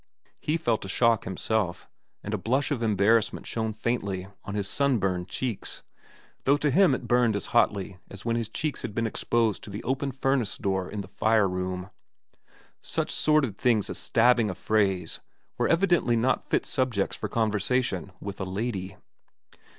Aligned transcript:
He 0.39 0.57
felt 0.57 0.83
a 0.83 0.87
shock 0.87 1.25
himself, 1.25 1.87
and 2.23 2.33
a 2.33 2.37
blush 2.39 2.71
of 2.71 2.81
embarrassment 2.81 3.45
shone 3.45 3.71
faintly 3.71 4.27
on 4.43 4.55
his 4.55 4.67
sunburned 4.67 5.27
cheeks, 5.27 5.83
though 6.43 6.57
to 6.57 6.71
him 6.71 6.95
it 6.95 7.07
burned 7.07 7.35
as 7.35 7.45
hotly 7.53 7.99
as 8.09 8.25
when 8.25 8.35
his 8.35 8.49
cheeks 8.49 8.81
had 8.81 8.95
been 8.95 9.05
exposed 9.05 9.63
to 9.63 9.69
the 9.69 9.83
open 9.83 10.11
furnace 10.11 10.57
door 10.57 10.89
in 10.89 11.01
the 11.01 11.07
fire 11.07 11.47
room. 11.47 11.91
Such 12.81 13.11
sordid 13.11 13.59
things 13.59 13.91
as 13.91 13.99
stabbing 13.99 14.49
affrays 14.49 15.19
were 15.59 15.67
evidently 15.67 16.15
not 16.15 16.43
fit 16.43 16.65
subjects 16.65 17.15
for 17.15 17.29
conversation 17.29 18.11
with 18.19 18.41
a 18.41 18.43
lady. 18.43 18.95